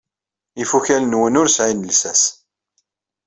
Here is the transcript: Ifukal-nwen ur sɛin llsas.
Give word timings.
Ifukal-nwen 0.61 1.39
ur 1.41 1.47
sɛin 1.55 1.85
llsas. 1.89 2.23